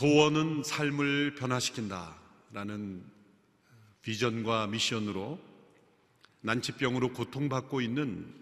[0.00, 2.16] 소원은 삶을 변화시킨다.
[2.54, 3.04] 라는
[4.00, 5.38] 비전과 미션으로
[6.40, 8.32] 난치병으로 고통받고 있는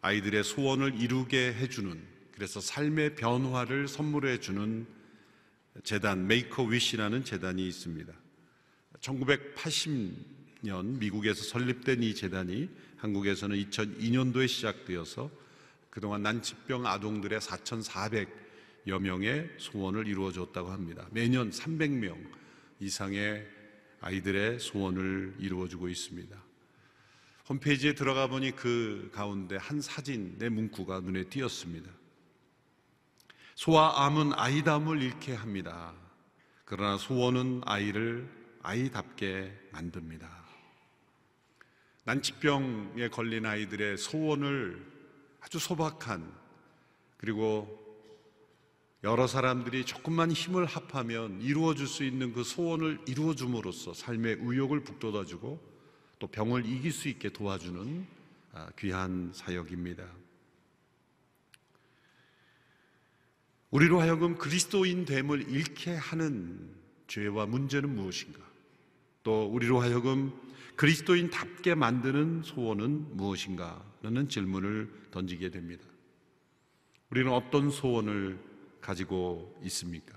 [0.00, 4.84] 아이들의 소원을 이루게 해주는 그래서 삶의 변화를 선물해 주는
[5.84, 8.12] 재단 Make-A-Wish라는 재단이 있습니다.
[8.98, 15.30] 1980년 미국에서 설립된 이 재단이 한국에서는 2002년도에 시작되어서
[15.88, 18.45] 그동안 난치병 아동들의 4,400
[18.86, 21.06] 여 명의 소원을 이루어 줬다고 합니다.
[21.10, 22.16] 매년 300명
[22.78, 23.46] 이상의
[24.00, 26.36] 아이들의 소원을 이루어 주고 있습니다.
[27.48, 31.90] 홈페이지에 들어가 보니 그 가운데 한 사진의 문구가 눈에 띄었습니다.
[33.54, 35.94] 소와 암은 아이담을 잃게 합니다.
[36.64, 38.28] 그러나 소원은 아이를
[38.62, 40.28] 아이답게 만듭니다.
[42.04, 44.84] 난치병에 걸린 아이들의 소원을
[45.40, 46.32] 아주 소박한
[47.16, 47.85] 그리고
[49.06, 55.60] 여러 사람들이 조금만 힘을 합하면 이루어질 수 있는 그 소원을 이루어줌으로써 삶의 의욕을 북돋아주고
[56.18, 58.04] 또 병을 이길 수 있게 도와주는
[58.52, 60.04] 아, 귀한 사역입니다.
[63.70, 66.74] 우리로 하여금 그리스도인 됨을 잃게 하는
[67.06, 68.40] 죄와 문제는 무엇인가?
[69.22, 70.32] 또 우리로 하여금
[70.74, 73.84] 그리스도인답게 만드는 소원은 무엇인가?
[74.02, 75.84] 라는 질문을 던지게 됩니다.
[77.10, 78.55] 우리는 어떤 소원을
[78.86, 80.16] 가지고 있습니까?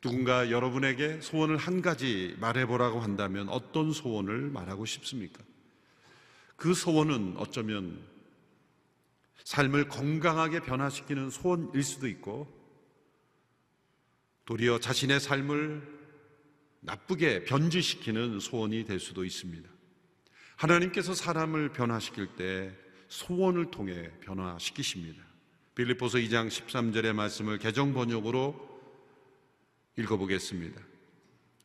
[0.00, 5.44] 누군가 여러분에게 소원을 한 가지 말해보라고 한다면 어떤 소원을 말하고 싶습니까?
[6.56, 8.02] 그 소원은 어쩌면
[9.44, 12.48] 삶을 건강하게 변화시키는 소원일 수도 있고
[14.46, 15.98] 도리어 자신의 삶을
[16.80, 19.68] 나쁘게 변질시키는 소원이 될 수도 있습니다.
[20.56, 22.74] 하나님께서 사람을 변화시킬 때
[23.08, 25.27] 소원을 통해 변화시키십니다.
[25.78, 28.68] 빌립보서 2장 13절의 말씀을 개정 번역으로
[29.96, 30.80] 읽어보겠습니다.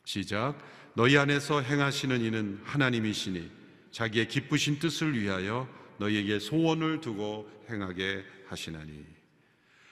[0.05, 0.55] 시작.
[0.93, 3.49] 너희 안에서 행하시는 이는 하나님이시니
[3.89, 9.03] 자기의 기쁘신 뜻을 위하여 너희에게 소원을 두고 행하게 하시나니.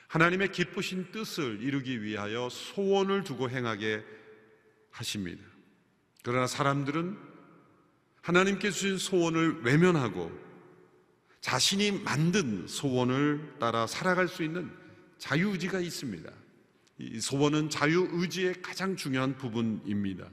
[0.10, 4.04] 하나님의 기쁘신 뜻을 이루기 위하여 소원을 두고 행하게
[4.92, 5.44] 하십니다.
[6.22, 7.18] 그러나 사람들은
[8.22, 10.51] 하나님께 주신 소원을 외면하고
[11.42, 14.72] 자신이 만든 소원을 따라 살아갈 수 있는
[15.18, 16.32] 자유의지가 있습니다.
[17.00, 20.30] 이 소원은 자유의지의 가장 중요한 부분입니다.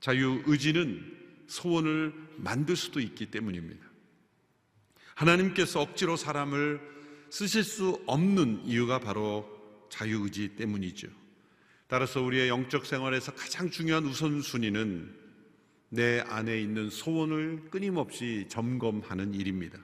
[0.00, 3.86] 자유의지는 소원을 만들 수도 있기 때문입니다.
[5.14, 6.80] 하나님께서 억지로 사람을
[7.30, 9.48] 쓰실 수 없는 이유가 바로
[9.90, 11.08] 자유의지 때문이죠.
[11.86, 15.18] 따라서 우리의 영적 생활에서 가장 중요한 우선순위는
[15.88, 19.78] 내 안에 있는 소원을 끊임없이 점검하는 일입니다.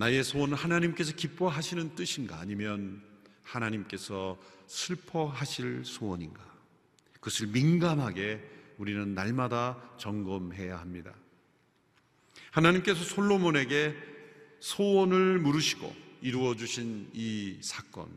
[0.00, 3.02] 나의 소원은 하나님께서 기뻐하시는 뜻인가 아니면
[3.42, 6.40] 하나님께서 슬퍼하실 소원인가?
[7.12, 8.40] 그것을 민감하게
[8.78, 11.12] 우리는 날마다 점검해야 합니다.
[12.50, 13.94] 하나님께서 솔로몬에게
[14.60, 18.08] 소원을 물으시고 이루어 주신 이 사건,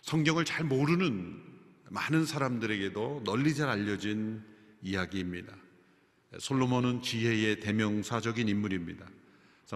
[0.00, 1.38] 성경을 잘 모르는
[1.90, 4.42] 많은 사람들에게도 널리 잘 알려진
[4.80, 5.54] 이야기입니다.
[6.38, 9.17] 솔로몬은 지혜의 대명사적인 인물입니다.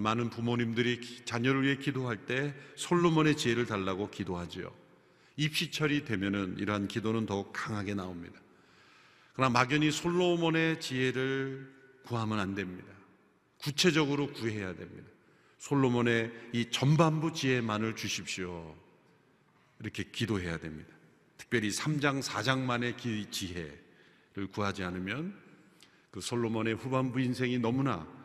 [0.01, 4.73] 많은 부모님들이 자녀를 위해 기도할 때 솔로몬의 지혜를 달라고 기도하지요.
[5.37, 8.41] 입시철이 되면은 이러한 기도는 더욱 강하게 나옵니다.
[9.35, 11.71] 그러나 막연히 솔로몬의 지혜를
[12.05, 12.89] 구하면 안 됩니다.
[13.59, 15.09] 구체적으로 구해야 됩니다.
[15.59, 18.77] 솔로몬의 이 전반부 지혜만을 주십시오.
[19.81, 20.91] 이렇게 기도해야 됩니다.
[21.37, 25.39] 특별히 3장, 4장만의 지혜를 구하지 않으면
[26.11, 28.22] 그 솔로몬의 후반부 인생이 너무나 어,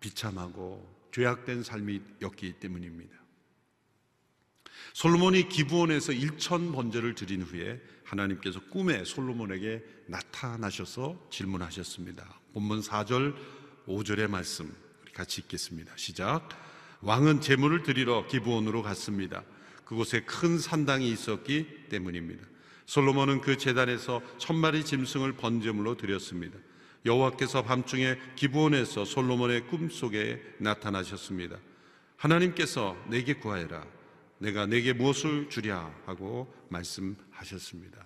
[0.00, 3.14] 비참하고 죄악된 삶이었기 때문입니다.
[4.94, 12.40] 솔로몬이 기부원에서 일천 번제를 드린 후에 하나님께서 꿈에 솔로몬에게 나타나셔서 질문하셨습니다.
[12.52, 13.34] 본문 4절,
[13.86, 14.74] 5절의 말씀
[15.14, 15.92] 같이 읽겠습니다.
[15.96, 16.48] 시작.
[17.00, 19.42] 왕은 제물을 드리러 기부원으로 갔습니다.
[19.84, 22.44] 그곳에 큰 산당이 있었기 때문입니다.
[22.86, 26.58] 솔로몬은 그 재단에서 천 마리 짐승을 번제물로 드렸습니다.
[27.04, 31.58] 여호와께서 밤중에 기부원에서 솔로몬의 꿈속에 나타나셨습니다.
[32.16, 33.84] 하나님께서 내게 구하여라.
[34.38, 38.04] 내가 내게 무엇을 주랴 하고 말씀하셨습니다.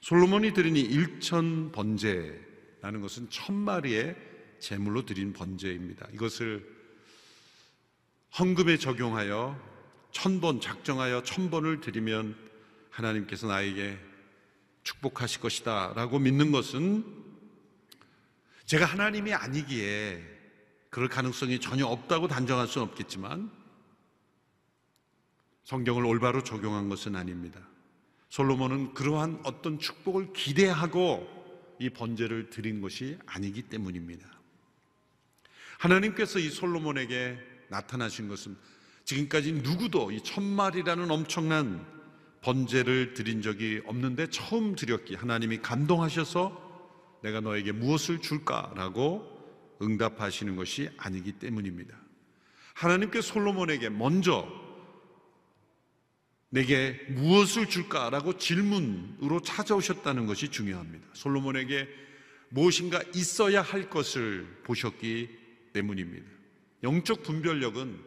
[0.00, 4.16] 솔로몬이 드린 이 일천 번제라는 것은 천 마리의
[4.58, 6.08] 제물로 드린 번제입니다.
[6.12, 6.66] 이것을
[8.38, 9.74] 헌금에 적용하여
[10.10, 12.36] 천 번 작정하여 천 번을 드리면
[12.90, 13.98] 하나님께서 나에게
[14.84, 17.23] 축복하실 것이다 라고 믿는 것은
[18.66, 20.22] 제가 하나님이 아니기에
[20.90, 23.50] 그럴 가능성이 전혀 없다고 단정할 수는 없겠지만
[25.64, 27.60] 성경을 올바로 적용한 것은 아닙니다.
[28.28, 31.28] 솔로몬은 그러한 어떤 축복을 기대하고
[31.78, 34.26] 이 번제를 드린 것이 아니기 때문입니다.
[35.78, 37.38] 하나님께서 이 솔로몬에게
[37.68, 38.56] 나타나신 것은
[39.04, 41.86] 지금까지 누구도 이 천말이라는 엄청난
[42.40, 46.63] 번제를 드린 적이 없는데 처음 드렸기 하나님이 감동하셔서
[47.24, 49.26] 내가 너에게 무엇을 줄까라고
[49.80, 51.96] 응답하시는 것이 아니기 때문입니다.
[52.74, 54.46] 하나님께 솔로몬에게 먼저
[56.50, 61.06] 내게 무엇을 줄까라고 질문으로 찾아오셨다는 것이 중요합니다.
[61.14, 61.88] 솔로몬에게
[62.50, 65.30] 무엇인가 있어야 할 것을 보셨기
[65.72, 66.26] 때문입니다.
[66.82, 67.98] 영적 분별력은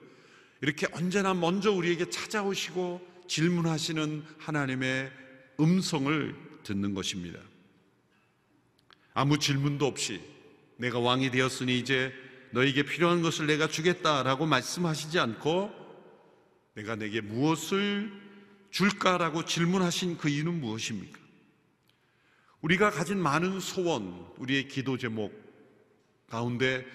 [0.62, 5.12] 이렇게 언제나 먼저 우리에게 찾아오시고 질문하시는 하나님의
[5.60, 7.40] 음성을 듣는 것입니다.
[9.20, 10.22] 아무 질문도 없이
[10.76, 12.14] 내가 왕이 되었으니 이제
[12.52, 15.72] 너에게 필요한 것을 내가 주겠다라고 말씀하시지 않고
[16.76, 18.12] 내가 내게 무엇을
[18.70, 21.20] 줄까라고 질문하신 그 이유는 무엇입니까?
[22.62, 25.34] 우리가 가진 많은 소원, 우리의 기도 제목
[26.28, 26.86] 가운데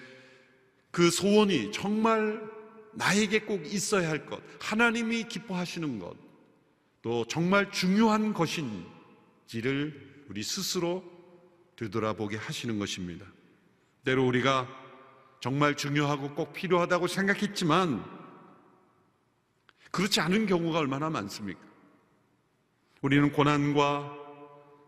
[0.91, 2.41] 그 소원이 정말
[2.93, 6.15] 나에게 꼭 있어야 할 것, 하나님이 기뻐하시는 것,
[7.01, 11.12] 또 정말 중요한 것인지를 우리 스스로
[11.75, 13.25] 되돌아보게 하시는 것입니다.
[14.03, 14.67] 때로 우리가
[15.39, 18.03] 정말 중요하고 꼭 필요하다고 생각했지만
[19.91, 21.59] 그렇지 않은 경우가 얼마나 많습니까?
[23.01, 24.17] 우리는 고난과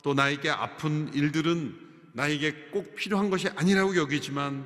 [0.03, 1.77] 또 나에게 아픈 일들은
[2.13, 4.65] 나에게 꼭 필요한 것이 아니라고 여기지만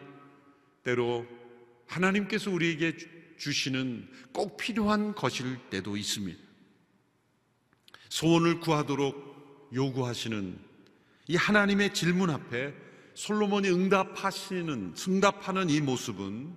[0.83, 1.25] 때로
[1.87, 2.95] 하나님께서 우리에게
[3.37, 6.39] 주시는 꼭 필요한 것일 때도 있습니다.
[8.09, 10.68] 소원을 구하도록 요구하시는
[11.29, 12.73] 이 하나님의 질문 앞에
[13.13, 16.55] 솔로몬이 응답하시는, 응답하는 이 모습은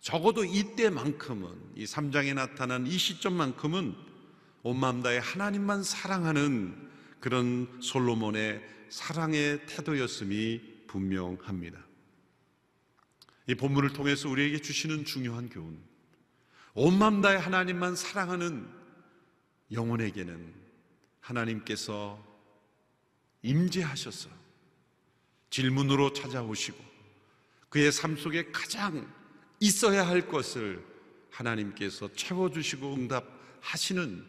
[0.00, 3.94] 적어도 이때만큼은, 이 3장에 나타난 이 시점만큼은
[4.62, 6.88] 온 마음 다해 하나님만 사랑하는
[7.20, 11.78] 그런 솔로몬의 사랑의 태도였음이 분명합니다.
[13.48, 15.78] 이 본문을 통해서 우리에게 주시는 중요한 교훈.
[16.72, 18.66] 온 마음 다해 하나님만 사랑하는
[19.72, 20.54] 영혼에게는
[21.20, 22.25] 하나님께서
[23.46, 24.28] 임재하셔서
[25.50, 26.84] 질문으로 찾아오시고
[27.68, 29.10] 그의 삶 속에 가장
[29.60, 30.84] 있어야 할 것을
[31.30, 34.24] 하나님께서 채워주시고 응답하시는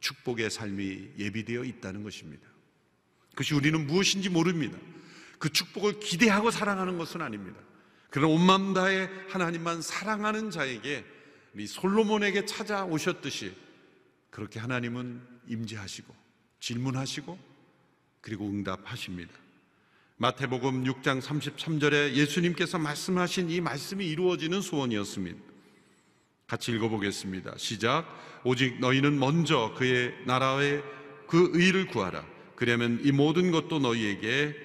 [0.00, 2.46] 축복의 삶이 예비되어 있다는 것입니다.
[3.30, 4.78] 그것이 우리는 무엇인지 모릅니다.
[5.38, 7.60] 그 축복을 기대하고 사랑하는 것은 아닙니다.
[8.10, 11.04] 그런 온맘 다해 하나님만 사랑하는 자에게
[11.52, 13.54] 우리 솔로몬에게 찾아오셨듯이
[14.30, 16.14] 그렇게 하나님은 임재하시고
[16.60, 17.53] 질문하시고
[18.24, 19.30] 그리고 응답하십니다.
[20.16, 25.38] 마태복음 6장 33절에 예수님께서 말씀하신 이 말씀이 이루어지는 소원이었습니다.
[26.46, 27.52] 같이 읽어보겠습니다.
[27.58, 28.06] 시작.
[28.42, 30.82] 오직 너희는 먼저 그의 나라의
[31.28, 32.24] 그 의를 구하라.
[32.56, 34.56] 그러면 이 모든 것도 너희에게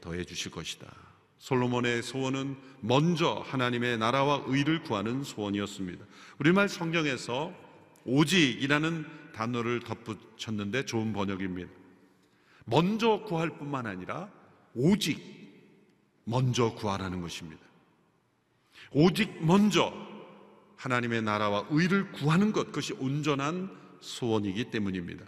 [0.00, 0.92] 더해 주실 것이다.
[1.38, 6.04] 솔로몬의 소원은 먼저 하나님의 나라와 의를 구하는 소원이었습니다.
[6.40, 7.54] 우리말 성경에서
[8.04, 11.78] 오직이라는 단어를 덧붙였는데 좋은 번역입니다.
[12.68, 14.30] 먼저 구할 뿐만 아니라
[14.74, 15.20] 오직
[16.24, 17.62] 먼저 구하라는 것입니다.
[18.92, 19.92] 오직 먼저
[20.76, 23.70] 하나님의 나라와 의를 구하는 것, 그것이 온전한
[24.00, 25.24] 소원이기 때문입니다.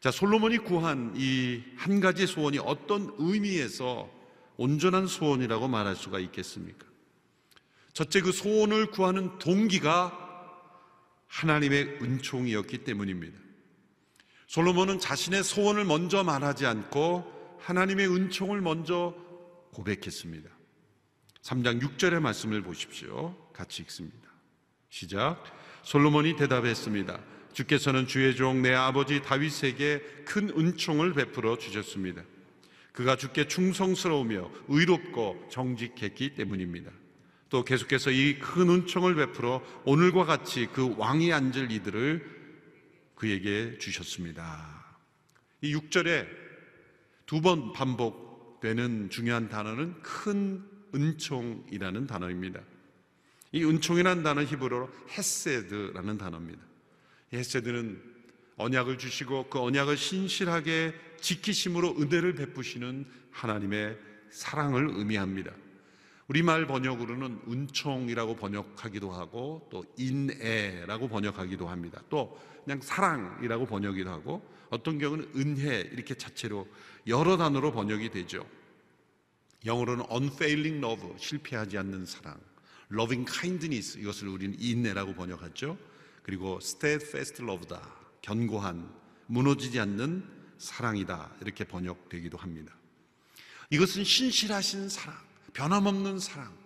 [0.00, 4.10] 자, 솔로몬이 구한 이 한 가지 소원이 어떤 의미에서
[4.56, 6.86] 온전한 소원이라고 말할 수가 있겠습니까?
[7.92, 10.26] 첫째 그 소원을 구하는 동기가
[11.28, 13.38] 하나님의 은총이었기 때문입니다.
[14.48, 19.14] 솔로몬은 자신의 소원을 먼저 말하지 않고 하나님의 은총을 먼저
[19.74, 20.48] 고백했습니다.
[21.42, 23.36] 3장 6절의 말씀을 보십시오.
[23.52, 24.28] 같이 읽습니다.
[24.88, 25.44] 시작.
[25.82, 27.20] 솔로몬이 대답했습니다.
[27.52, 32.22] 주께서는 주의 종 내 아버지 다윗에게 큰 은총을 베풀어 주셨습니다.
[32.92, 36.90] 그가 주께 충성스러우며 의롭고 정직했기 때문입니다.
[37.50, 42.37] 또 계속해서 이 큰 은총을 베풀어 오늘과 같이 그 왕이 앉을 이들을
[43.18, 44.84] 그에게 주셨습니다.
[45.60, 46.26] 이 6절에
[47.26, 52.60] 두 번 반복되는 중요한 단어는 큰 은총이라는 단어입니다.
[53.52, 56.62] 이 은총이라는 단어 히브리어로 헤세드라는 단어입니다.
[57.32, 58.02] 헤세드는
[58.56, 63.98] 언약을 주시고 그 언약을 신실하게 지키심으로 은혜를 베푸시는 하나님의
[64.30, 65.52] 사랑을 의미합니다.
[66.28, 72.02] 우리말 번역으로는 은총이라고 번역하기도 하고 또 인애라고 번역하기도 합니다.
[72.10, 76.68] 또 그냥 사랑이라고 번역이기도 하고 어떤 경우는 은혜 이렇게 자체로
[77.06, 78.46] 여러 단어로 번역이 되죠.
[79.64, 82.38] 영어로는 unfailing love 실패하지 않는 사랑,
[82.92, 85.78] loving kindness 이것을 우리는 인내라고 번역하죠.
[86.22, 87.80] 그리고 steadfast love다
[88.20, 88.94] 견고한
[89.26, 90.24] 무너지지 않는
[90.58, 91.36] 사랑이다.
[91.40, 92.74] 이렇게 번역되기도 합니다.
[93.70, 95.16] 이것은 신실하신 사랑,
[95.58, 96.56] 변함없는 사랑.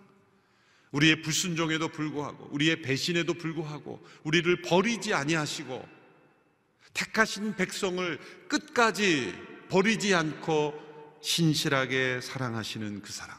[0.91, 5.83] 우리의 불순종에도 불구하고 우리의 배신에도 불구하고 우리를 버리지 아니하시고
[6.93, 9.33] 택하신 백성을 끝까지
[9.69, 13.35] 버리지 않고 신실하게 사랑하시는 그 사랑.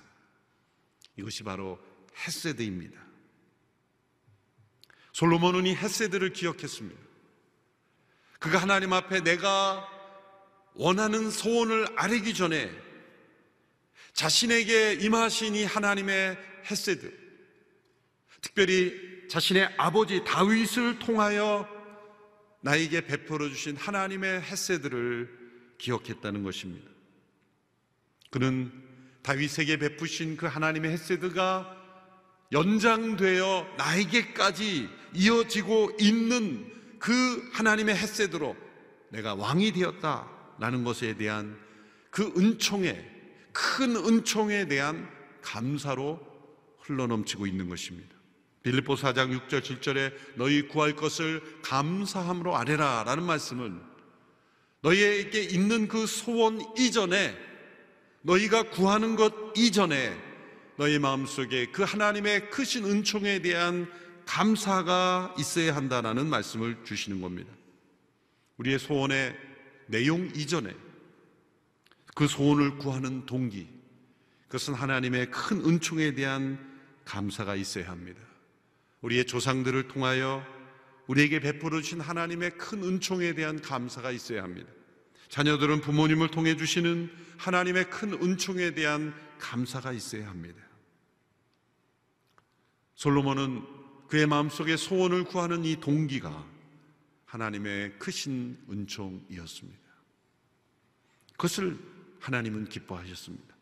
[1.16, 1.78] 이것이 바로
[2.26, 3.00] 헤세드입니다.
[5.12, 7.00] 솔로몬은 이 헤세드를 기억했습니다.
[8.40, 9.88] 그가 하나님 앞에 내가
[10.74, 12.83] 원하는 소원을 아뢰기 전에
[14.14, 16.38] 자신에게 임하신 이 하나님의
[16.70, 17.12] 헤세드,
[18.40, 21.68] 특별히 자신의 아버지 다윗을 통하여
[22.60, 25.28] 나에게 베풀어 주신 하나님의 헤세드를
[25.78, 26.88] 기억했다는 것입니다.
[28.30, 28.72] 그는
[29.22, 31.76] 다윗에게 베푸신 그 하나님의 헤세드가
[32.52, 38.56] 연장되어 나에게까지 이어지고 있는 그 하나님의 헤세드로
[39.10, 41.58] 내가 왕이 되었다라는 것에 대한
[42.10, 43.13] 그 은총에
[43.54, 45.08] 큰 은총에 대한
[45.40, 46.20] 감사로
[46.80, 48.14] 흘러넘치고 있는 것입니다.
[48.62, 53.80] 빌립보 4장 6절 7절에 너희 구할 것을 감사함으로 아뢰라라는 말씀은
[54.82, 57.36] 너희에게 있는 그 소원 이전에
[58.22, 60.14] 너희가 구하는 것 이전에
[60.76, 63.90] 너희 마음속에 그 하나님의 크신 은총에 대한
[64.26, 67.52] 감사가 있어야 한다라는 말씀을 주시는 겁니다.
[68.56, 69.36] 우리의 소원의
[69.86, 70.74] 내용 이전에
[72.14, 73.68] 그 소원을 구하는 동기,
[74.46, 76.58] 그것은 하나님의 큰 은총에 대한
[77.04, 78.20] 감사가 있어야 합니다.
[79.00, 80.44] 우리의 조상들을 통하여
[81.06, 84.70] 우리에게 베풀어 주신 하나님의 큰 은총에 대한 감사가 있어야 합니다.
[85.28, 90.62] 자녀들은 부모님을 통해 주시는 하나님의 큰 은총에 대한 감사가 있어야 합니다.
[92.94, 93.64] 솔로몬은
[94.06, 96.46] 그의 마음속에 소원을 구하는 이 동기가
[97.24, 99.82] 하나님의 크신 은총이었습니다.
[101.32, 101.93] 그것을
[102.24, 103.54] 하나님은 기뻐하셨습니다.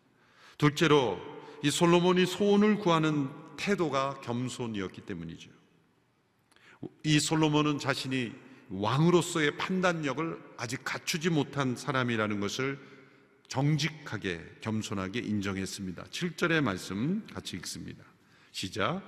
[0.56, 1.20] 둘째로
[1.64, 5.50] 이 솔로몬이 소원을 구하는 태도가 겸손이었기 때문이죠.
[7.04, 8.32] 이 솔로몬은 자신이
[8.70, 12.78] 왕으로서의 판단력을 아직 갖추지 못한 사람이라는 것을
[13.48, 16.04] 정직하게 겸손하게 인정했습니다.
[16.04, 18.04] 7절의 말씀 같이 읽습니다.
[18.50, 19.02] 시작.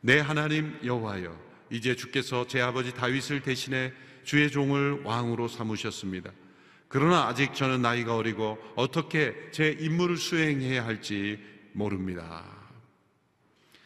[0.00, 1.38] 내 하나님 여호와여
[1.70, 3.92] 이제 주께서 제 아버지 다윗을 대신해
[4.24, 6.32] 주의 종을 왕으로 삼으셨습니다.
[6.88, 11.38] 그러나 아직 저는 나이가 어리고 어떻게 제 임무를 수행해야 할지
[11.72, 12.44] 모릅니다.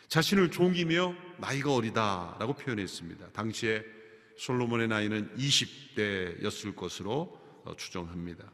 [0.08, 3.30] 자신을 종이며 나이가 어리다라고 표현했습니다.
[3.30, 3.82] 당시에
[4.38, 7.40] 솔로몬의 나이는 20대였을 것으로
[7.76, 8.50] 추정합니다.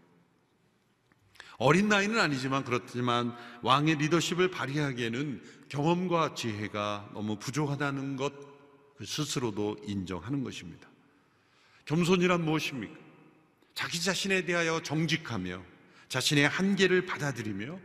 [1.58, 8.32] 어린 나이는 아니지만 그렇지만 왕의 리더십을 발휘하기에는 경험과 지혜가 너무 부족하다는 것
[9.04, 10.88] 스스로도 인정하는 것입니다.
[11.84, 13.07] 겸손이란 무엇입니까?
[13.78, 15.62] 자기 자신에 대하여 정직하며
[16.08, 17.78] 자신의 한계를 받아들이며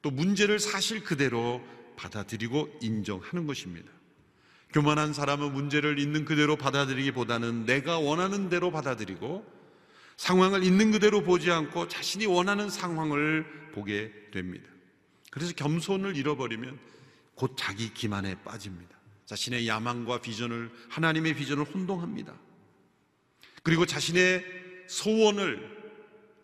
[0.00, 1.62] 또 문제를 사실 그대로
[1.96, 3.92] 받아들이고 인정하는 것입니다.
[4.72, 9.44] 교만한 사람은 문제를 있는 그대로 받아들이기보다는 내가 원하는 대로 받아들이고
[10.16, 14.64] 상황을 있는 그대로 보지 않고 자신이 원하는 상황을 보게 됩니다.
[15.30, 16.78] 그래서 겸손을 잃어버리면
[17.34, 18.96] 곧 자기 기만에 빠집니다.
[19.26, 22.32] 자신의 야망과 비전을 하나님의 비전을 혼동합니다.
[23.62, 25.76] 그리고 자신의 소원을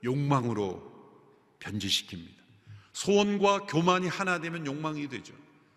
[0.04, 0.90] 욕망으로
[1.60, 2.42] 변질시킵니다.
[2.92, 5.34] 소원과 교만이 하나 되면 욕망이 되죠.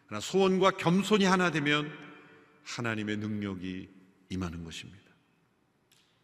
[0.07, 1.91] 그러나 소원과 겸손이 하나 되면
[2.63, 3.89] 하나님의 능력이
[4.29, 5.03] 임하는 것입니다.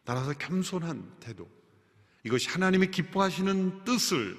[0.04, 1.48] 따라서 겸손한 태도,
[2.24, 4.36] 이것이 하나님이 기뻐하시는 뜻을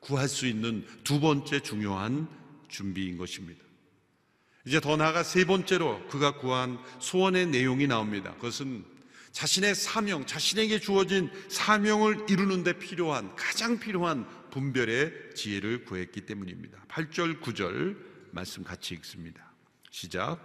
[0.00, 2.28] 구할 수 있는 두 번째 중요한
[2.68, 3.64] 준비인 것입니다.
[4.66, 8.34] 이제 더 나아가 세 번째로 그가 구한 소원의 내용이 나옵니다.
[8.34, 8.84] 그것은
[9.36, 16.78] 자신의 사명, 자신에게 주어진 사명을 이루는 데 필요한, 가장 필요한 분별의 지혜를 구했기 때문입니다.
[16.88, 17.98] 8절, 9절
[18.30, 19.52] 말씀 같이 읽습니다.
[19.90, 20.38] 시작.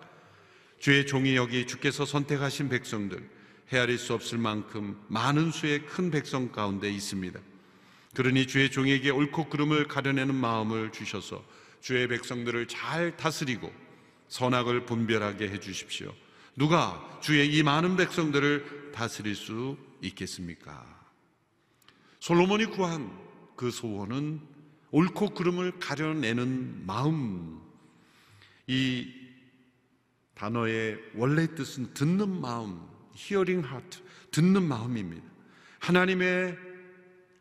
[0.77, 3.29] 주의 종이 여기 주께서 선택하신 백성들,
[3.71, 7.39] 헤아릴 수 없을 만큼 많은 수의 큰 백성 가운데 있습니다.
[8.13, 11.45] 그러니 주의 종에게 옳고 그름을 가려내는 마음을 주셔서
[11.79, 13.71] 주의 백성들을 잘 다스리고
[14.27, 16.13] 선악을 분별하게 해 주십시오.
[16.57, 21.01] 누가 주의 이 많은 백성들을 다스릴 수 있겠습니까?
[22.19, 23.11] 솔로몬이 구한
[23.55, 24.41] 그 소원은
[24.91, 27.61] 옳고 그름을 가려내는 마음.
[28.67, 29.11] 이
[30.33, 32.81] 단어의 원래 뜻은 듣는 마음,
[33.15, 33.99] hearing heart,
[34.31, 35.23] 듣는 마음입니다.
[35.79, 36.57] 하나님의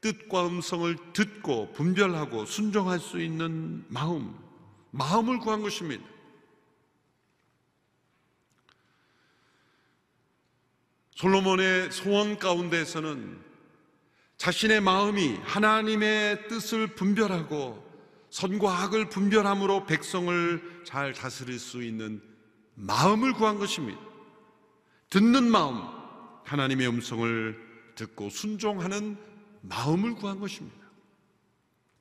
[0.00, 4.35] 뜻과 음성을 듣고 분별하고 순종할 수 있는 마음,
[4.90, 6.04] 마음을 구한 것입니다.
[11.21, 13.39] 솔로몬의 소원 가운데에서는
[14.39, 17.87] 자신의 마음이 하나님의 뜻을 분별하고
[18.31, 22.23] 선과 악을 분별함으로 백성을 잘 다스릴 수 있는
[22.75, 24.00] 마음을 구한 것입니다.
[25.11, 25.83] 듣는 마음,
[26.47, 29.19] 하나님의 음성을 듣고 순종하는
[29.61, 30.79] 마음을 구한 것입니다.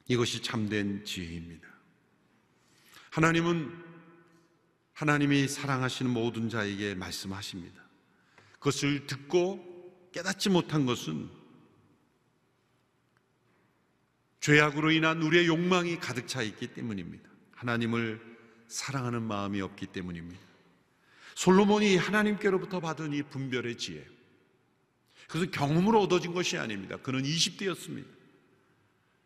[0.08, 1.68] 이것이 참된 지혜입니다.
[3.10, 3.84] 하나님은
[4.94, 7.89] 하나님이 사랑하시는 모든 자에게 말씀하십니다.
[8.60, 11.30] 그것을 듣고 깨닫지 못한 것은
[14.42, 17.30] 죄악으로 인한 우리의 욕망이 가득 차 있기 때문입니다.
[17.54, 18.22] 하나님을
[18.68, 20.40] 사랑하는 마음이 없기 때문입니다.
[21.36, 24.06] 솔로몬이 하나님께로부터 받은 이 분별의 지혜.
[25.28, 26.98] 그래서 경험으로 얻어진 것이 아닙니다.
[26.98, 28.08] 그는 20대였습니다.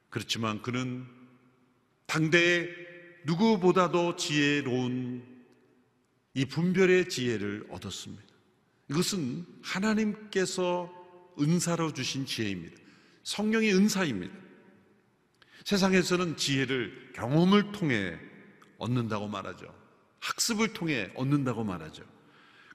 [0.10, 1.08] 그렇지만 그는
[2.06, 2.70] 당대의
[3.26, 5.26] 누구보다도 지혜로운
[6.34, 8.33] 이 분별의 지혜를 얻었습니다.
[8.94, 10.92] 이것은 하나님께서
[11.40, 12.78] 은사로 주신 지혜입니다.
[13.24, 14.36] 성령의 은사입니다.
[15.66, 18.20] 세상에서는 지혜를 경험을 통해
[18.78, 19.74] 얻는다고 말하죠.
[20.20, 22.04] 학습을 통해 얻는다고 말하죠.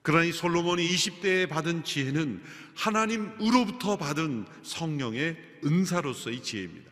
[0.01, 2.43] 그러나 이 솔로몬이 20대에 받은 지혜는
[2.75, 6.91] 하나님으로부터 받은 성령의 은사로서의 지혜입니다.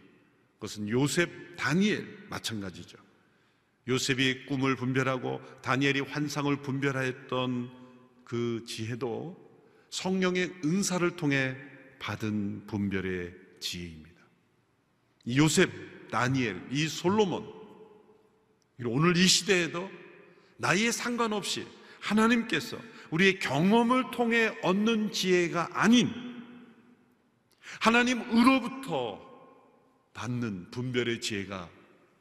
[0.56, 2.98] 그것은 요셉, 다니엘 마찬가지죠.
[3.90, 7.77] 요셉이 꿈을 분별하고 다니엘이 환상을 분별하였던
[8.28, 9.38] 그 지혜도
[9.90, 11.56] 성령의 은사를 통해
[11.98, 14.22] 받은 분별의 지혜입니다.
[15.38, 17.48] 요셉, 다니엘, 이 솔로몬,
[18.84, 19.90] 오늘 이 시대에도
[20.58, 21.66] 나이에 상관없이
[22.02, 22.78] 하나님께서
[23.12, 26.12] 우리의 경험을 통해 얻는 지혜가 아닌
[27.80, 29.26] 하나님으로부터
[30.14, 31.70] 받는 분별의 지혜가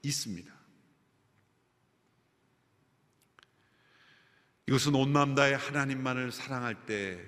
[0.04, 0.55] 있습니다.
[4.68, 7.18] 이것은 온 마음 다해 하나님만을 사랑할 때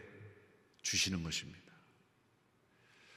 [0.83, 1.59] 주시는 것입니다.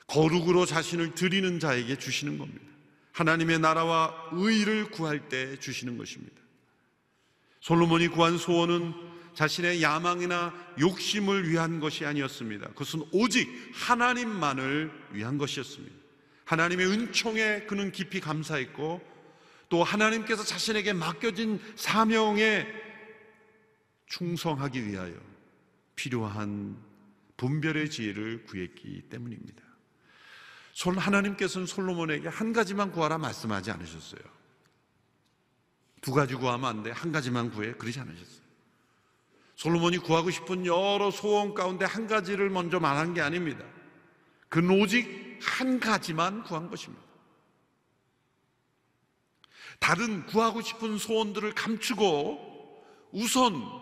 [0.07, 2.65] 거룩으로 자신을 드리는 자에게 주시는 겁니다.
[3.13, 6.35] 하나님의 나라와 의를 구할 때 주시는 것입니다.
[7.61, 8.93] 솔로몬이 구한 소원은
[9.33, 12.69] 자신의 야망이나 욕심을 위한 것이 아니었습니다.
[12.69, 15.95] 그것은 오직 하나님만을 위한 것이었습니다.
[16.45, 19.01] 하나님의 은총에 그는 깊이 감사했고
[19.69, 22.67] 또 하나님께서 자신에게 맡겨진 사명에
[24.11, 25.13] 충성하기 위하여
[25.95, 26.77] 필요한
[27.37, 29.63] 분별의 지혜를 구했기 때문입니다.
[30.97, 34.21] 하나님께서는 솔로몬에게 한 가지만 구하라 말씀하지 않으셨어요.
[36.01, 36.91] 두 가지 구하면 안 돼.
[36.91, 37.73] 한 가지만 구해.
[37.73, 38.41] 그러지 않으셨어요.
[39.55, 43.63] 솔로몬이 구하고 싶은 여러 소원 가운데 한 가지를 먼저 말한 게 아닙니다.
[44.49, 47.03] 그는 오직 한 가지만 구한 것입니다.
[49.79, 52.51] 다른 구하고 싶은 소원들을 감추고
[53.11, 53.80] 우선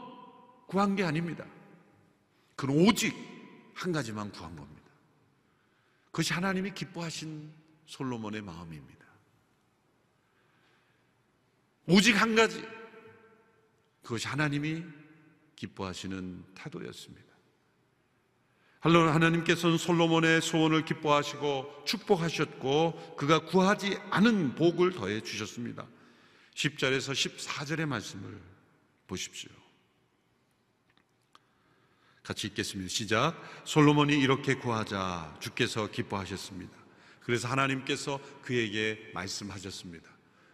[0.69, 1.45] 구한 게 아닙니다.
[2.55, 3.15] 그는 오직
[3.73, 4.83] 한 가지만 구한 겁니다.
[6.11, 7.51] 그것이 하나님이 기뻐하신
[7.87, 9.05] 솔로몬의 마음입니다.
[11.87, 12.63] 오직 한 가지.
[14.03, 14.83] 그것이 하나님이
[15.55, 17.27] 기뻐하시는 태도였습니다.
[18.81, 25.87] 하나님께서는 솔로몬의 소원을 기뻐하시고 축복하셨고 그가 구하지 않은 복을 더해 주셨습니다.
[26.53, 28.39] 10절에서 14절의 말씀을
[29.07, 29.58] 보십시오.
[32.29, 32.89] 같이 읽겠습니다.
[32.89, 33.33] 시작.
[33.63, 36.71] 솔로몬이 이렇게 구하자 주께서 기뻐하셨습니다.
[37.21, 40.07] 그래서 하나님께서 그에게 말씀하셨습니다.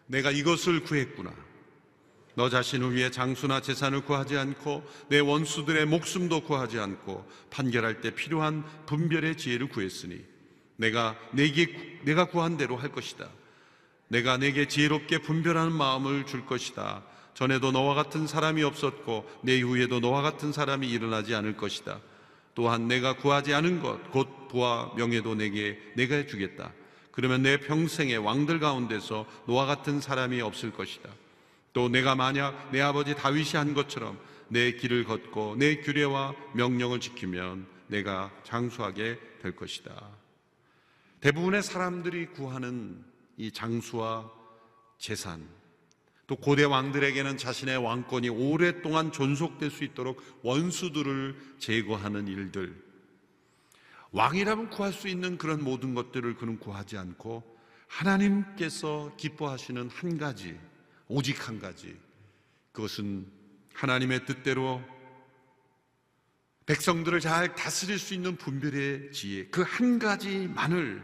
[0.05, 1.33] 내가 이것을 구했구나.
[2.35, 8.63] 너 자신을 위해 장수나 재산을 구하지 않고 내 원수들의 목숨도 구하지 않고 판결할 때 필요한
[8.85, 10.23] 분별의 지혜를 구했으니
[10.77, 13.29] 내가 내게 내가 구한 대로 할 것이다.
[14.07, 17.03] 내가 내게 지혜롭게 분별하는 마음을 줄 것이다.
[17.35, 21.99] 전에도 너와 같은 사람이 없었고 내 이후에도 너와 같은 사람이 일어나지 않을 것이다.
[22.55, 26.71] 또한 내가 구하지 않은 것 곧 부와 명예도 내게 내가 주겠다.
[27.11, 31.09] 그러면 내 평생의 왕들 가운데서 너와 같은 사람이 없을 것이다.
[31.73, 34.17] 또 내가 만약 내 아버지 다윗이 한 것처럼
[34.47, 40.09] 내 길을 걷고 내 규례와 명령을 지키면 내가 장수하게 될 것이다.
[41.19, 43.03] 대부분의 사람들이 구하는
[43.37, 44.31] 이 장수와
[44.97, 45.45] 재산,
[46.27, 52.83] 또 고대 왕들에게는 자신의 왕권이 오랫동안 존속될 수 있도록 원수들을 제거하는 일들,
[54.11, 57.43] 왕이라면 구할 수 있는 그런 모든 것들을 그는 구하지 않고
[57.87, 60.57] 하나님께서 기뻐하시는 한 가지,
[61.07, 61.95] 오직 한 가지.
[62.71, 63.27] 그것은
[63.73, 64.81] 하나님의 뜻대로
[66.65, 71.03] 백성들을 잘 다스릴 수 있는 분별의 지혜, 그 한 가지만을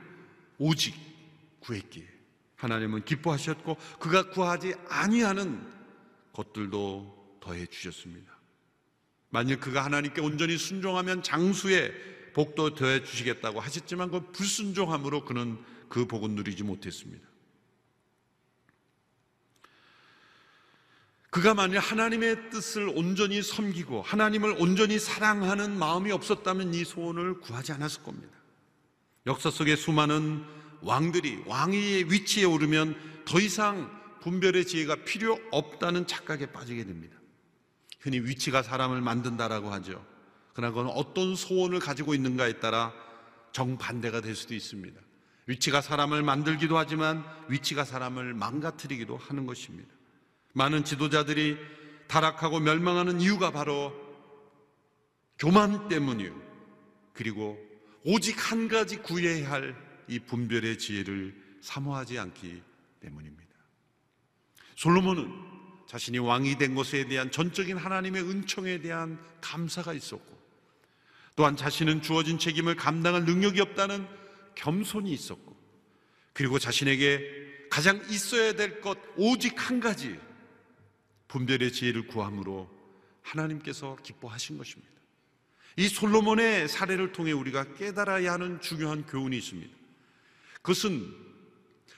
[0.58, 0.96] 오직
[1.60, 2.08] 구했기에
[2.62, 5.68] 하나님은 기뻐하셨고 그가 구하지 아니하는
[6.32, 8.32] 것들도 더해 주셨습니다.
[9.30, 11.92] 만일 그가 하나님께 온전히 순종하면 장수의
[12.34, 15.58] 복도 더해 주시겠다고 하셨지만 그 불순종함으로 그는
[15.90, 17.28] 그 복은 누리지 못했습니다.
[21.32, 28.04] 그가 만일 하나님의 뜻을 온전히 섬기고 하나님을 온전히 사랑하는 마음이 없었다면 이 소원을 구하지 않았을
[28.04, 28.38] 겁니다.
[29.26, 33.90] 역사 속에 수많은 왕들이 왕위의 위치에 오르면 더 이상
[34.22, 37.18] 분별의 지혜가 필요 없다는 착각에 빠지게 됩니다.
[38.00, 40.06] 흔히 위치가 사람을 만든다라고 하죠.
[40.54, 42.94] 그러나 그건 어떤 소원을 가지고 있는가에 따라
[43.52, 45.00] 정반대가 될 수도 있습니다.
[45.48, 49.90] 위치가 사람을 만들기도 하지만 위치가 사람을 망가뜨리기도 하는 것입니다.
[50.54, 51.58] 많은 지도자들이
[52.08, 53.94] 타락하고 멸망하는 이유가 바로
[55.40, 56.34] 교만 때문이요.
[57.14, 57.58] 그리고
[58.06, 59.76] 오직 한 가지 구해야 할
[60.12, 62.62] 이 분별의 지혜를 사모하지 않기
[63.00, 63.56] 때문입니다.
[64.76, 65.32] 솔로몬은
[65.88, 70.38] 자신이 왕이 된 것에 대한 전적인 하나님의 은총에 대한 감사가 있었고
[71.38, 74.06] 또한 자신은 주어진 책임을 감당할 능력이 없다는
[74.56, 75.56] 겸손이 있었고
[76.34, 80.20] 그리고 자신에게 가장 있어야 될 것 오직 한 가지
[81.30, 82.70] 분별의 지혜를 구함으로
[83.22, 84.92] 하나님께서 기뻐하신 것입니다.
[85.78, 89.81] 이 솔로몬의 사례를 통해 우리가 깨달아야 하는 중요한 교훈이 있습니다.
[90.62, 91.14] 그것은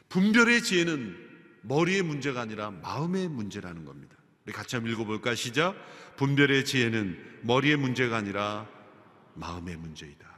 [0.10, 1.24] 분별의 지혜는
[1.62, 4.16] 머리의 문제가 아니라 마음의 문제라는 겁니다.
[4.46, 5.36] 우리 같이 한번 읽어볼까?
[5.36, 5.76] 시작.
[6.18, 8.68] 분별의 지혜는 머리의 문제가 아니라
[9.36, 10.34] 마음의 문제이다.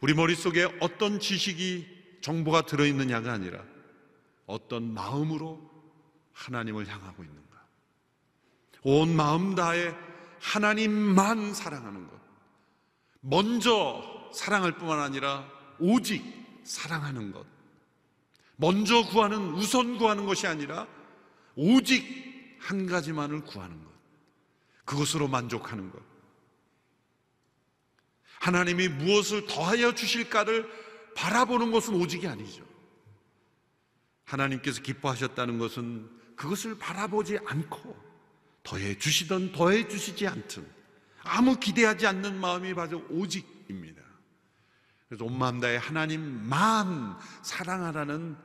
[0.00, 3.62] 우리 머릿속에 어떤 지식이 정보가 들어있느냐가 아니라
[4.46, 5.70] 어떤 마음으로
[6.32, 7.66] 하나님을 향하고 있는가?
[8.82, 9.94] 온 마음 다해
[10.40, 12.18] 하나님만 사랑하는 것.
[13.20, 15.46] 먼저 사랑할 뿐만 아니라
[15.78, 16.39] 오직
[16.70, 17.44] 사랑하는 것.
[18.54, 20.86] 먼저 구하는, 우선 구하는 것이 아니라
[21.56, 23.90] 오직 한 가지만을 구하는 것.
[24.84, 26.00] 그것으로 만족하는 것.
[28.38, 30.70] 하나님이 무엇을 더하여 주실까를
[31.16, 32.64] 바라보는 것은 오직이 아니죠.
[34.24, 37.96] 하나님께서 기뻐하셨다는 것은 그것을 바라보지 않고
[38.62, 40.66] 더해 주시던 더해 주시지 않든
[41.24, 44.09] 아무 기대하지 않는 마음이 바로 오직입니다.
[45.10, 48.36] 그래서 온 마음 다해 하나님만 사랑하라는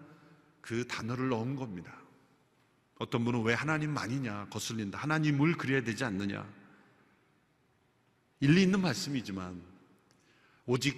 [0.62, 1.94] 그 단어를 넣은 겁니다.
[2.98, 4.98] 어떤 분은 왜 하나님만이냐 거슬린다.
[4.98, 6.44] 하나님을 그려야 되지 않느냐.
[8.40, 9.62] 일리 있는 말씀이지만
[10.66, 10.98] 오직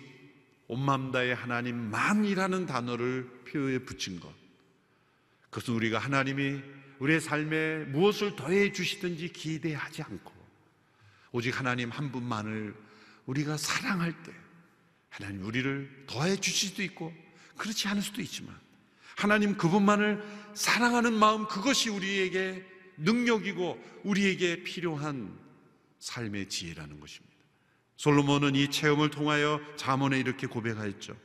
[0.69, 4.33] 온 마음 다해 하나님만이라는 단어를 표에 붙인 것.
[5.49, 6.61] 그것은 우리가 하나님이
[6.99, 10.31] 우리의 삶에 무엇을 더해 주시든지 기대하지 않고
[11.33, 12.73] 오직 하나님 한 분만을
[13.25, 14.46] 우리가 사랑할 때
[15.17, 17.11] 하나님 우리를 더해 주실 수도 있고
[17.57, 18.55] 그렇지 않을 수도 있지만
[19.15, 22.63] 하나님 그분만을 사랑하는 마음 그것이 우리에게
[22.97, 25.35] 능력이고 우리에게 필요한
[25.97, 27.35] 삶의 지혜라는 것입니다.
[27.95, 31.17] 솔로몬은 이 체험을 통하여 잠언에 이렇게 고백하였죠.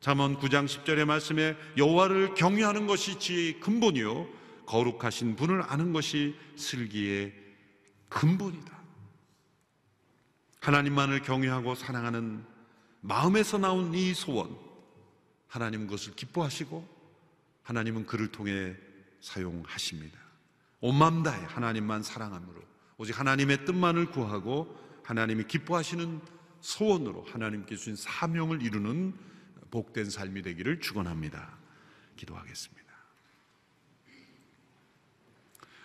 [0.00, 4.28] 잠언 9장 10절의 말씀에 여호와를 경외하는 것이 지혜의 근본이요
[4.66, 7.32] 거룩하신 분을 아는 것이 슬기의
[8.08, 8.76] 근본이다.
[10.60, 12.55] 하나님만을 경외하고 사랑하는
[13.00, 14.56] 마음에서 나온 이 소원,
[15.48, 16.96] 하나님은 그것을 기뻐하시고
[17.62, 18.74] 하나님은 그를 통해
[19.20, 20.18] 사용하십니다.
[20.80, 22.62] 온 마음 다해 하나님만 사랑함으로
[22.98, 26.20] 오직 하나님의 뜻만을 구하고 하나님이 기뻐하시는
[26.60, 29.14] 소원으로 하나님께 주신 사명을 이루는
[29.70, 31.58] 복된 삶이 되기를 축원합니다.
[32.16, 32.86] 기도하겠습니다.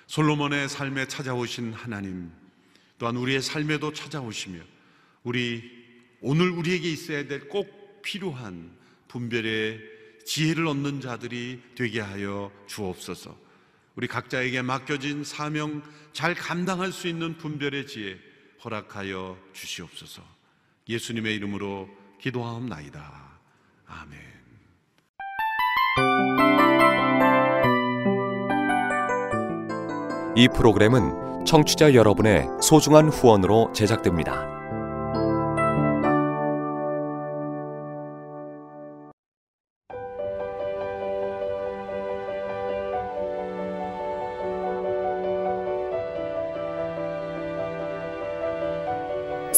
[0.07, 2.31] 솔로몬의 삶에 찾아오신 하나님
[2.97, 4.61] 또한 우리의 삶에도 찾아오시며
[5.23, 5.80] 우리
[6.21, 8.71] 오늘 우리에게 있어야 될 꼭 필요한
[9.07, 9.79] 분별의
[10.25, 13.35] 지혜를 얻는 자들이 되게 하여 주옵소서.
[13.95, 18.17] 우리 각자에게 맡겨진 사명 잘 감당할 수 있는 분별의 지혜
[18.63, 20.23] 허락하여 주시옵소서.
[20.87, 23.39] 예수님의 이름으로 기도하옵나이다.
[23.87, 24.19] 아멘.
[30.35, 34.60] 이 프로그램은 청취자 여러분의 소중한 후원으로 제작됩니다.